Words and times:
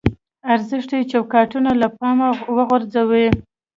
ارزښتي 0.53 0.99
چوکاټونه 1.11 1.71
له 1.81 1.87
پامه 1.97 2.29
وغورځوو. 2.55 3.23